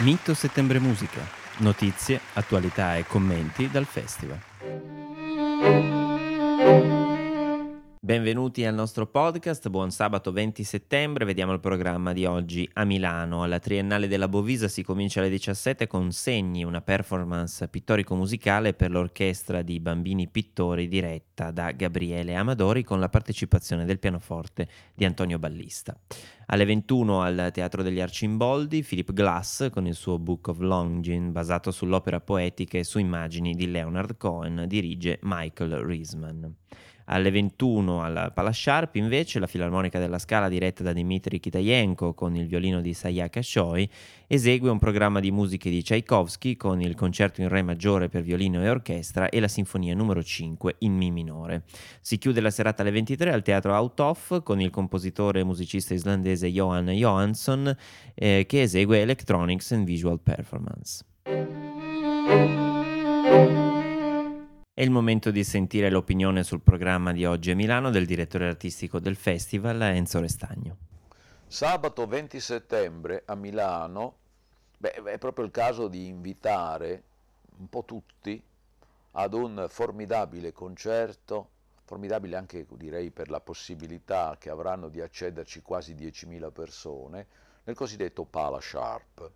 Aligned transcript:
Mito 0.00 0.34
Settembre 0.34 0.78
Musica. 0.78 1.26
Notizie, 1.58 2.20
attualità 2.34 2.96
e 2.96 3.06
commenti 3.06 3.70
dal 3.70 3.86
festival. 3.86 4.95
Benvenuti 8.06 8.64
al 8.64 8.72
nostro 8.72 9.08
podcast, 9.08 9.68
buon 9.68 9.90
sabato 9.90 10.30
20 10.30 10.62
settembre, 10.62 11.24
vediamo 11.24 11.52
il 11.52 11.58
programma 11.58 12.12
di 12.12 12.24
oggi 12.24 12.70
a 12.74 12.84
Milano. 12.84 13.42
Alla 13.42 13.58
Triennale 13.58 14.06
della 14.06 14.28
Bovisa 14.28 14.68
si 14.68 14.84
comincia 14.84 15.18
alle 15.18 15.28
17 15.28 15.88
con 15.88 16.12
Segni, 16.12 16.62
una 16.62 16.82
performance 16.82 17.66
pittorico-musicale 17.66 18.74
per 18.74 18.92
l'orchestra 18.92 19.62
di 19.62 19.80
bambini 19.80 20.28
pittori 20.28 20.86
diretta 20.86 21.50
da 21.50 21.72
Gabriele 21.72 22.36
Amadori 22.36 22.84
con 22.84 23.00
la 23.00 23.08
partecipazione 23.08 23.84
del 23.84 23.98
pianoforte 23.98 24.68
di 24.94 25.04
Antonio 25.04 25.40
Ballista. 25.40 25.98
Alle 26.46 26.64
21 26.64 27.22
al 27.22 27.50
Teatro 27.52 27.82
degli 27.82 28.00
Arcimboldi, 28.00 28.84
Philip 28.84 29.12
Glass 29.12 29.68
con 29.70 29.84
il 29.84 29.96
suo 29.96 30.20
Book 30.20 30.46
of 30.46 30.60
Longin 30.60 31.32
basato 31.32 31.72
sull'opera 31.72 32.20
poetica 32.20 32.78
e 32.78 32.84
su 32.84 33.00
immagini 33.00 33.54
di 33.54 33.68
Leonard 33.68 34.16
Cohen 34.16 34.62
dirige 34.68 35.18
Michael 35.22 35.78
Riesman. 35.78 36.54
Alle 37.06 37.30
21 37.30 38.02
al 38.02 38.32
Palasciarp 38.34 38.96
invece 38.96 39.38
la 39.38 39.46
Filarmonica 39.46 39.98
della 39.98 40.18
Scala 40.18 40.48
diretta 40.48 40.82
da 40.82 40.92
Dmitry 40.92 41.38
Kitayenko 41.38 42.14
con 42.14 42.34
il 42.34 42.46
violino 42.46 42.80
di 42.80 42.94
Sayaka 42.94 43.42
Shoy 43.42 43.88
esegue 44.26 44.70
un 44.70 44.78
programma 44.78 45.20
di 45.20 45.30
musiche 45.30 45.70
di 45.70 45.82
Tchaikovsky 45.82 46.56
con 46.56 46.80
il 46.80 46.96
concerto 46.96 47.40
in 47.42 47.48
re 47.48 47.62
maggiore 47.62 48.08
per 48.08 48.22
violino 48.22 48.60
e 48.62 48.68
orchestra 48.68 49.28
e 49.28 49.38
la 49.38 49.46
sinfonia 49.46 49.94
numero 49.94 50.22
5 50.22 50.76
in 50.78 50.96
mi 50.96 51.12
minore. 51.12 51.62
Si 52.00 52.18
chiude 52.18 52.40
la 52.40 52.50
serata 52.50 52.82
alle 52.82 52.90
23 52.90 53.32
al 53.32 53.42
Teatro 53.42 53.72
Outhoff 53.72 54.42
con 54.42 54.60
il 54.60 54.70
compositore 54.70 55.40
e 55.40 55.44
musicista 55.44 55.94
islandese 55.94 56.50
Johan 56.50 56.86
Johansson 56.86 57.76
eh, 58.14 58.46
che 58.48 58.62
esegue 58.62 59.00
Electronics 59.00 59.70
and 59.70 59.84
Visual 59.84 60.18
Performance. 60.20 61.04
È 64.78 64.82
il 64.82 64.90
momento 64.90 65.30
di 65.30 65.42
sentire 65.42 65.88
l'opinione 65.88 66.42
sul 66.42 66.60
programma 66.60 67.10
di 67.10 67.24
oggi 67.24 67.50
a 67.50 67.54
Milano 67.54 67.88
del 67.88 68.04
direttore 68.04 68.46
artistico 68.46 68.98
del 68.98 69.16
festival, 69.16 69.80
Enzo 69.80 70.20
Restagno. 70.20 70.76
Sabato 71.46 72.06
20 72.06 72.38
settembre 72.38 73.22
a 73.24 73.34
Milano 73.36 74.16
beh, 74.76 75.02
è 75.04 75.16
proprio 75.16 75.46
il 75.46 75.50
caso 75.50 75.88
di 75.88 76.08
invitare 76.08 77.02
un 77.56 77.70
po' 77.70 77.86
tutti 77.86 78.38
ad 79.12 79.32
un 79.32 79.64
formidabile 79.70 80.52
concerto, 80.52 81.48
formidabile 81.84 82.36
anche 82.36 82.66
direi 82.72 83.10
per 83.10 83.30
la 83.30 83.40
possibilità 83.40 84.36
che 84.38 84.50
avranno 84.50 84.90
di 84.90 85.00
accederci 85.00 85.62
quasi 85.62 85.94
10.000 85.94 86.52
persone, 86.52 87.26
nel 87.64 87.74
cosiddetto 87.74 88.24
Pala 88.24 88.60
Sharp. 88.60 89.30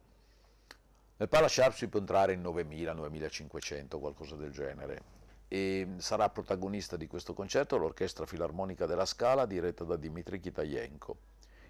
Nel 1.16 1.28
Pala 1.30 1.48
Sharp 1.48 1.72
si 1.72 1.88
può 1.88 1.98
entrare 1.98 2.34
in 2.34 2.42
9.000, 2.42 2.94
9.500, 2.94 3.98
qualcosa 3.98 4.36
del 4.36 4.52
genere 4.52 5.19
e 5.52 5.94
sarà 5.96 6.28
protagonista 6.30 6.96
di 6.96 7.08
questo 7.08 7.34
concerto 7.34 7.76
l'Orchestra 7.76 8.24
Filarmonica 8.24 8.86
della 8.86 9.04
Scala 9.04 9.46
diretta 9.46 9.82
da 9.82 9.96
Dmitry 9.96 10.38
Kitayenko. 10.38 11.16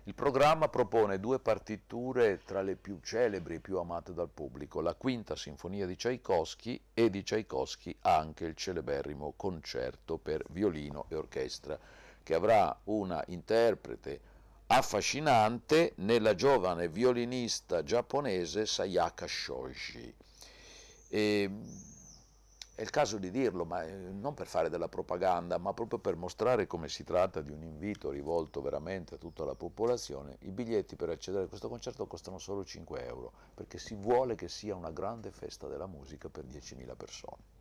Il 0.04 0.14
programma 0.14 0.68
propone 0.68 1.18
due 1.18 1.38
partiture 1.38 2.42
tra 2.44 2.60
le 2.60 2.76
più 2.76 3.00
celebri 3.02 3.54
e 3.54 3.60
più 3.60 3.78
amate 3.78 4.12
dal 4.12 4.28
pubblico, 4.28 4.82
la 4.82 4.92
quinta 4.92 5.34
sinfonia 5.34 5.86
di 5.86 5.96
Tchaikovsky 5.96 6.78
e 6.92 7.08
di 7.08 7.22
Tchaikovsky 7.22 7.96
anche 8.02 8.44
il 8.44 8.54
celeberrimo 8.54 9.32
concerto 9.34 10.18
per 10.18 10.44
violino 10.50 11.06
e 11.08 11.14
orchestra, 11.14 11.78
che 12.22 12.34
avrà 12.34 12.78
una 12.84 13.24
interprete 13.28 14.20
affascinante 14.66 15.92
nella 15.96 16.34
giovane 16.34 16.88
violinista 16.88 17.82
giapponese 17.82 18.66
Sayaka 18.66 19.26
Shoji. 19.26 20.14
E 21.08 21.50
è 22.80 22.82
il 22.82 22.88
caso 22.88 23.18
di 23.18 23.30
dirlo, 23.30 23.66
ma 23.66 23.84
eh, 23.84 23.92
non 23.92 24.32
per 24.32 24.46
fare 24.46 24.70
della 24.70 24.88
propaganda, 24.88 25.58
ma 25.58 25.74
proprio 25.74 25.98
per 25.98 26.16
mostrare 26.16 26.66
come 26.66 26.88
si 26.88 27.04
tratta 27.04 27.42
di 27.42 27.50
un 27.50 27.62
invito 27.62 28.08
rivolto 28.08 28.62
veramente 28.62 29.16
a 29.16 29.18
tutta 29.18 29.44
la 29.44 29.54
popolazione. 29.54 30.38
I 30.44 30.50
biglietti 30.50 30.96
per 30.96 31.10
accedere 31.10 31.44
a 31.44 31.48
questo 31.48 31.68
concerto 31.68 32.06
costano 32.06 32.38
solo 32.38 32.64
5 32.64 33.04
euro, 33.04 33.32
perché 33.52 33.76
si 33.76 33.94
vuole 33.94 34.34
che 34.34 34.48
sia 34.48 34.74
una 34.74 34.92
grande 34.92 35.30
festa 35.30 35.68
della 35.68 35.86
musica 35.86 36.30
per 36.30 36.46
10.000 36.46 36.96
persone. 36.96 37.59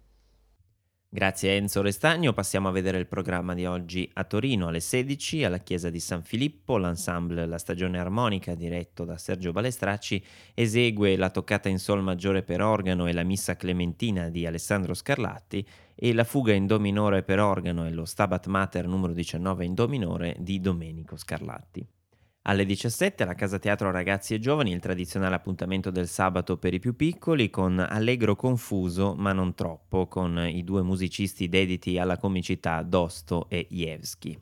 Grazie 1.11 1.49
a 1.49 1.53
Enzo 1.53 1.81
Restagno, 1.81 2.33
passiamo 2.33 2.67
a 2.67 2.71
vedere 2.71 2.99
il 2.99 3.07
programma 3.07 3.55
di 3.55 3.65
oggi 3.65 4.07
a 4.13 4.23
Torino 4.25 4.67
alle 4.67 4.79
16 4.79 5.43
alla 5.43 5.57
chiesa 5.57 5.89
di 5.89 5.99
San 5.99 6.21
Filippo, 6.21 6.77
l'ensemble 6.77 7.47
La 7.47 7.57
Stagione 7.57 7.97
Armonica 7.97 8.53
diretto 8.53 9.05
da 9.05 9.17
Sergio 9.17 9.51
Balestracci 9.51 10.23
esegue 10.53 11.17
la 11.17 11.31
toccata 11.31 11.67
in 11.67 11.79
sol 11.79 12.03
maggiore 12.03 12.43
per 12.43 12.61
organo 12.61 13.07
e 13.07 13.13
la 13.13 13.23
missa 13.23 13.55
clementina 13.55 14.29
di 14.29 14.45
Alessandro 14.45 14.93
Scarlatti 14.93 15.67
e 15.95 16.13
la 16.13 16.23
fuga 16.23 16.53
in 16.53 16.67
do 16.67 16.79
minore 16.79 17.23
per 17.23 17.39
organo 17.39 17.87
e 17.87 17.91
lo 17.91 18.05
Stabat 18.05 18.45
Mater 18.45 18.85
numero 18.85 19.11
19 19.11 19.65
in 19.65 19.73
do 19.73 19.87
minore 19.87 20.35
di 20.37 20.59
Domenico 20.59 21.17
Scarlatti. 21.17 21.87
Alle 22.43 22.65
17 22.65 23.23
alla 23.23 23.35
Casa 23.35 23.59
Teatro 23.59 23.91
Ragazzi 23.91 24.33
e 24.33 24.39
Giovani 24.39 24.71
il 24.71 24.79
tradizionale 24.79 25.35
appuntamento 25.35 25.91
del 25.91 26.07
sabato 26.07 26.57
per 26.57 26.73
i 26.73 26.79
più 26.79 26.95
piccoli 26.95 27.49
con 27.49 27.77
Allegro 27.77 28.35
confuso 28.35 29.13
ma 29.15 29.33
non 29.33 29.53
troppo 29.53 30.07
con 30.07 30.47
i 30.47 30.63
due 30.63 30.81
musicisti 30.81 31.49
dediti 31.49 31.99
alla 31.99 32.17
comicità 32.17 32.81
Dosto 32.81 33.47
e 33.49 33.67
Jevski. 33.69 34.41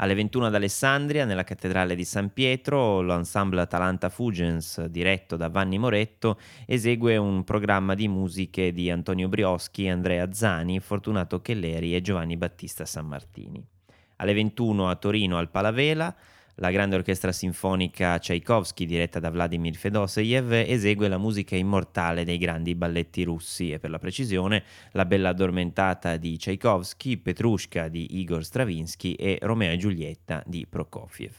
Alle 0.00 0.14
21 0.14 0.46
ad 0.46 0.54
Alessandria, 0.54 1.24
nella 1.24 1.42
cattedrale 1.42 1.96
di 1.96 2.04
San 2.04 2.32
Pietro, 2.32 3.00
l'ensemble 3.02 3.60
Atalanta 3.60 4.08
Fugens, 4.08 4.84
diretto 4.84 5.36
da 5.36 5.48
Vanni 5.48 5.76
Moretto, 5.76 6.38
esegue 6.66 7.16
un 7.16 7.42
programma 7.42 7.94
di 7.94 8.06
musiche 8.06 8.72
di 8.72 8.92
Antonio 8.92 9.28
Brioschi, 9.28 9.88
Andrea 9.88 10.32
Zani, 10.32 10.78
Fortunato 10.78 11.40
Chelleri 11.40 11.96
e 11.96 12.00
Giovanni 12.00 12.36
Battista 12.36 12.84
Sammartini. 12.84 13.60
Alle 14.16 14.34
21 14.34 14.88
a 14.88 14.94
Torino 14.94 15.36
al 15.36 15.50
Palavela, 15.50 16.14
la 16.58 16.70
grande 16.70 16.96
orchestra 16.96 17.32
sinfonica 17.32 18.18
Tchaikovsky, 18.18 18.84
diretta 18.84 19.20
da 19.20 19.30
Vladimir 19.30 19.74
Fedoseyev, 19.74 20.52
esegue 20.52 21.08
la 21.08 21.18
musica 21.18 21.56
immortale 21.56 22.24
dei 22.24 22.38
grandi 22.38 22.74
balletti 22.74 23.22
russi 23.22 23.70
e 23.70 23.78
per 23.78 23.90
la 23.90 23.98
precisione 23.98 24.64
La 24.92 25.04
bella 25.04 25.28
addormentata 25.30 26.16
di 26.16 26.36
Tchaikovsky, 26.36 27.18
Petrushka 27.18 27.88
di 27.88 28.18
Igor 28.18 28.44
Stravinsky 28.44 29.12
e 29.12 29.38
Romeo 29.40 29.72
e 29.72 29.76
Giulietta 29.76 30.42
di 30.46 30.66
Prokofiev. 30.68 31.34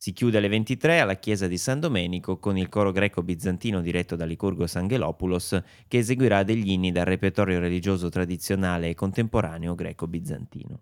Si 0.00 0.12
chiude 0.12 0.38
alle 0.38 0.48
23 0.48 1.00
alla 1.00 1.16
chiesa 1.16 1.48
di 1.48 1.58
San 1.58 1.80
Domenico 1.80 2.38
con 2.38 2.56
il 2.56 2.68
coro 2.68 2.92
greco-bizantino 2.92 3.80
diretto 3.80 4.14
da 4.14 4.24
Licurgo 4.24 4.68
Sangelopoulos 4.68 5.60
che 5.88 5.98
eseguirà 5.98 6.44
degli 6.44 6.70
inni 6.70 6.92
dal 6.92 7.04
repertorio 7.04 7.58
religioso 7.58 8.08
tradizionale 8.08 8.90
e 8.90 8.94
contemporaneo 8.94 9.74
greco-bizantino. 9.74 10.80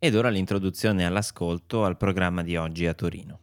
Ed 0.00 0.14
ora 0.14 0.28
l'introduzione 0.28 1.04
all'ascolto 1.04 1.84
al 1.84 1.96
programma 1.96 2.44
di 2.44 2.56
oggi 2.56 2.86
a 2.86 2.94
Torino. 2.94 3.40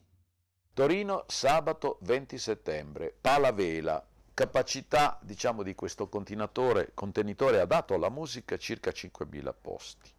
Torino, 0.74 1.26
sabato 1.28 1.98
20 2.04 2.38
settembre, 2.38 3.14
Palavela, 3.20 4.02
capacità 4.34 5.20
diciamo, 5.22 5.64
di 5.64 5.76
questo 5.76 6.08
contenitore 6.08 7.60
ha 7.60 7.66
dato 7.66 7.94
alla 7.94 8.08
musica 8.08 8.56
circa 8.56 8.92
5.000 8.92 9.54
posti. 9.60 10.10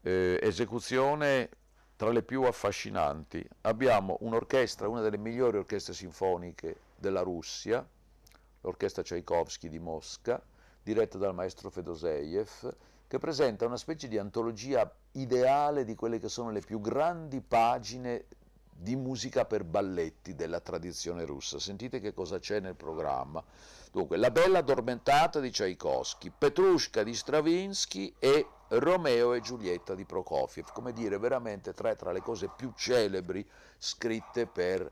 Eh, 0.00 0.38
esecuzione 0.40 1.50
tra 1.94 2.08
le 2.10 2.22
più 2.22 2.44
affascinanti. 2.44 3.46
Abbiamo 3.62 4.16
un'orchestra, 4.20 4.88
una 4.88 5.02
delle 5.02 5.18
migliori 5.18 5.58
orchestre 5.58 5.92
sinfoniche 5.92 6.76
della 6.96 7.20
Russia, 7.20 7.86
l'orchestra 8.62 9.02
Tchaikovsky 9.02 9.68
di 9.68 9.78
Mosca, 9.78 10.42
diretta 10.82 11.18
dal 11.18 11.34
maestro 11.34 11.68
Fedoseev, 11.68 12.74
che 13.14 13.20
presenta 13.20 13.64
una 13.64 13.76
specie 13.76 14.08
di 14.08 14.18
antologia 14.18 14.92
ideale 15.12 15.84
di 15.84 15.94
quelle 15.94 16.18
che 16.18 16.28
sono 16.28 16.50
le 16.50 16.58
più 16.58 16.80
grandi 16.80 17.40
pagine 17.40 18.24
di 18.72 18.96
musica 18.96 19.44
per 19.44 19.62
balletti 19.62 20.34
della 20.34 20.58
tradizione 20.58 21.24
russa. 21.24 21.60
Sentite 21.60 22.00
che 22.00 22.12
cosa 22.12 22.40
c'è 22.40 22.58
nel 22.58 22.74
programma. 22.74 23.40
Dunque, 23.92 24.16
La 24.16 24.32
bella 24.32 24.58
addormentata 24.58 25.38
di 25.38 25.52
Tchaikovsky, 25.52 26.32
Petrushka 26.36 27.04
di 27.04 27.14
Stravinsky 27.14 28.12
e 28.18 28.48
Romeo 28.70 29.34
e 29.34 29.40
Giulietta 29.40 29.94
di 29.94 30.04
Prokofiev, 30.04 30.72
come 30.72 30.92
dire 30.92 31.16
veramente 31.16 31.72
tre 31.72 31.94
tra 31.94 32.10
le 32.10 32.20
cose 32.20 32.48
più 32.48 32.72
celebri 32.74 33.48
scritte 33.78 34.46
per 34.46 34.90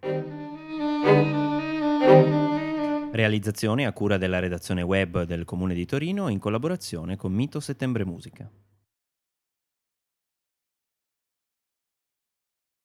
Realizzazione 3.12 3.84
a 3.84 3.92
cura 3.92 4.16
della 4.16 4.38
redazione 4.38 4.80
web 4.80 5.24
del 5.24 5.44
Comune 5.44 5.74
di 5.74 5.84
Torino 5.84 6.28
in 6.28 6.38
collaborazione 6.38 7.18
con 7.18 7.34
Mito 7.34 7.60
Settembre 7.60 8.06
Musica. 8.06 8.50